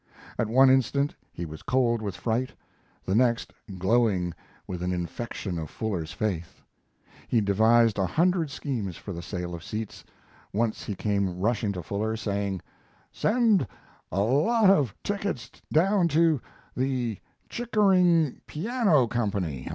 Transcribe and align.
At 0.39 0.47
one 0.47 0.71
instant 0.71 1.13
he 1.31 1.45
was 1.45 1.61
cold 1.61 2.01
with 2.01 2.15
fright, 2.15 2.53
the 3.05 3.13
next 3.13 3.53
glowing 3.77 4.33
with 4.65 4.81
an 4.81 4.91
infection 4.91 5.59
of 5.59 5.69
Fuller's 5.69 6.11
faith. 6.11 6.63
He 7.27 7.39
devised 7.39 7.99
a 7.99 8.07
hundred 8.07 8.49
schemes 8.49 8.97
for 8.97 9.13
the 9.13 9.21
sale 9.21 9.53
of 9.53 9.63
seats. 9.63 10.03
Once 10.51 10.83
he 10.85 10.95
came 10.95 11.37
rushing 11.37 11.71
to 11.73 11.83
Fuller, 11.83 12.17
saying: 12.17 12.63
"Send 13.11 13.67
a 14.11 14.21
lot 14.21 14.71
of 14.71 14.95
tickets 15.03 15.51
down 15.71 16.07
to 16.07 16.41
the 16.75 17.19
Chickering 17.47 18.41
Piano 18.47 19.05
Company. 19.05 19.67